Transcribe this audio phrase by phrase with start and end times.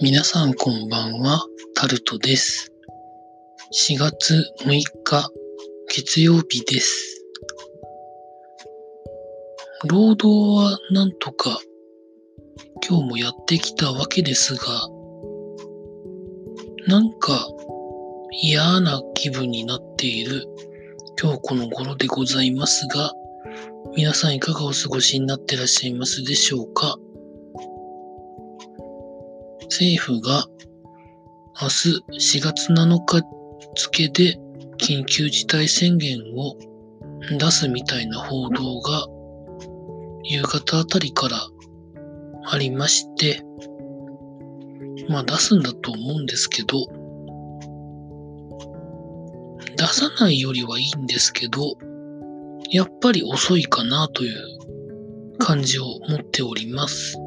[0.00, 1.40] 皆さんこんばんは、
[1.76, 2.72] タルトです。
[3.88, 4.72] 4月6
[5.04, 5.30] 日、
[5.88, 7.24] 月曜日です。
[9.88, 11.60] 労働はなんとか
[12.88, 14.64] 今日もやってきたわけですが、
[16.88, 17.46] なんか
[18.42, 20.42] 嫌な気分になっている
[21.22, 23.12] 今日この頃でございますが、
[23.96, 26.98] 皆さんいかがお過ごしになってらっしゃいますでしょうか？
[29.76, 30.44] 政府が
[31.60, 33.22] 明日4月7日
[33.74, 34.38] 付で
[34.78, 36.56] 緊急事態宣言を
[37.40, 39.04] 出すみたいな報道が
[40.22, 41.38] 夕方あたりから
[42.46, 43.42] ありまして、
[45.08, 46.86] まあ出すんだと思うんですけど、
[49.76, 51.76] 出さないよりはいいんですけど、
[52.70, 57.18] やっぱり遅いかなという感じを持っております。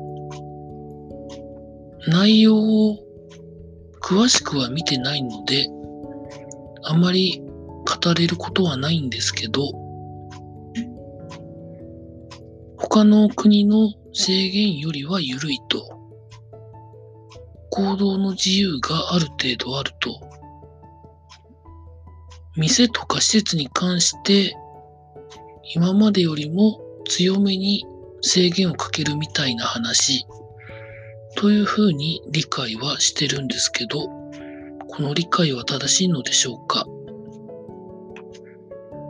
[2.08, 2.97] 内容を
[4.02, 5.67] 詳しくは見てないので、
[6.83, 9.69] あまり語れることはないんですけど、
[12.77, 15.86] 他の国の制限よりは緩いと、
[17.72, 20.21] 行動の自由がある程度あると、
[22.55, 24.55] 店とか施設に関して
[25.75, 27.86] 今までよりも強めに
[28.21, 30.25] 制限をかけるみたいな話。
[31.38, 34.09] というふうに理解はしてるんですけど、
[34.88, 36.85] この理解は正しいのでしょうか？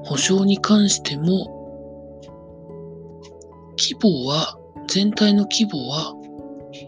[0.03, 1.53] 保証に関しても、
[3.80, 6.14] 規模は、全体の規模は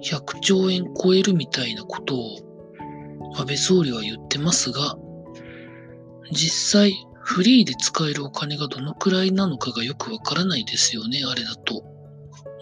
[0.03, 2.37] 100兆円超えるみたいなことを
[3.35, 4.97] 安倍総理は言ってますが、
[6.31, 11.83] 実際フリーで使えるお金がどのくらいなのかがよくわからないですよね、あれだと。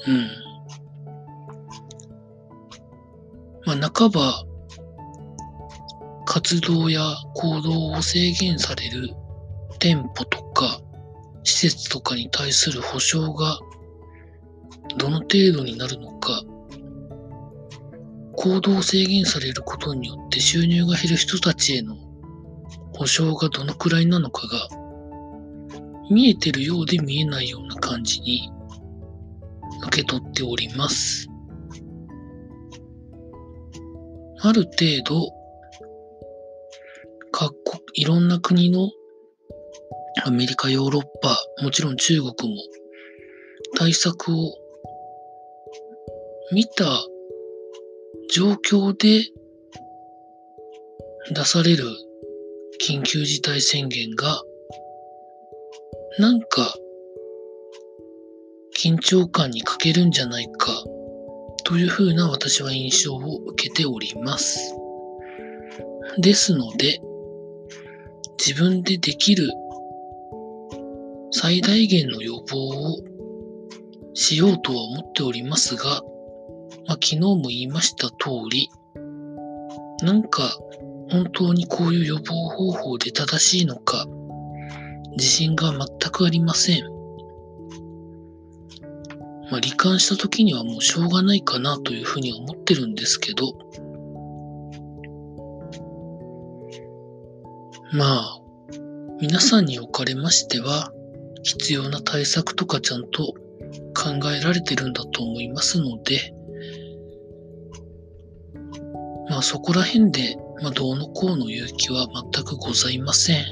[0.08, 0.47] うん。
[3.68, 4.46] まあ、半ば、
[6.26, 7.02] 活動や
[7.36, 9.10] 行動を制限される
[9.80, 10.80] 店舗とか
[11.44, 13.60] 施設とかに対する保証が
[14.98, 16.44] どの程度になるのか、
[18.38, 21.98] 行動を制限されることによって収入が減る人たちへの
[22.96, 24.70] 保証がどのくらいなのかが
[26.10, 28.50] 見えてるようで見えないような感じに
[29.84, 31.28] 受け取っております。
[34.40, 35.32] ある程度、
[37.32, 38.90] 各国、いろんな国の
[40.26, 42.62] アメリカ、ヨーロッパ、もちろん中国も
[43.78, 44.56] 対策を
[46.52, 46.86] 見た
[48.34, 49.26] 状況で
[51.34, 51.86] 出される
[52.88, 54.42] 緊急事態宣言が
[56.20, 56.74] なんか
[58.78, 60.72] 緊張感に欠けるんじゃないか。
[61.68, 64.74] というふうな私は印象を受けております。
[66.18, 67.02] ですので、
[68.40, 69.50] 自分でできる
[71.32, 72.98] 最大限の予防を
[74.14, 76.02] しようとは思っておりますが、
[76.86, 78.14] まあ、昨日も言いました通
[78.50, 78.70] り、
[80.04, 80.58] なんか
[81.12, 84.06] 本当にこういう予防方法で正しいのか、
[85.18, 86.97] 自信が全くありません。
[89.50, 93.54] まあ、罹患した時にはもうしょうがないかなというふうに思ってるんですけど、
[97.94, 98.40] まあ、
[99.22, 100.92] 皆さんにおかれましては、
[101.44, 103.34] 必要な対策とかちゃんと
[103.96, 106.34] 考えられてるんだと思いますので、
[109.30, 113.46] まあそこら辺で、まあどうのこうの勇気は全くございません。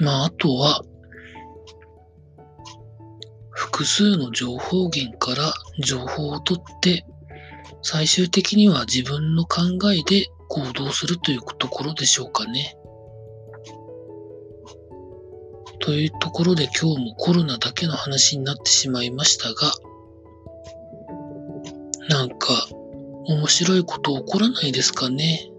[0.00, 0.82] まああとは、
[3.72, 7.06] 複数の情報源から情報を取って、
[7.80, 12.76] 最終的には自分の考えで行動するというところでしょうかね。
[15.80, 19.72] というところで今日もコロナだけの話になってしまいましたが、
[22.10, 22.68] なんか
[23.24, 25.50] 面白いこと起こらないですかね。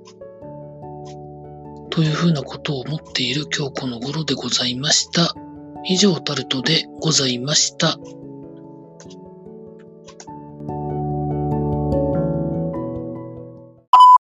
[1.90, 5.34] というふうなことを思っている今日この頃でございました。
[5.86, 7.98] 以上タルトでございました。